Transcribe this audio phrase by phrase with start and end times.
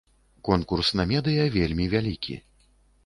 [0.47, 2.41] Конкурс на медыя вельмі вялікі.